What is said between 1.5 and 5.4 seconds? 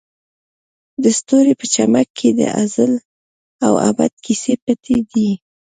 په چمک کې د ازل او ابد کیسې پټې دي.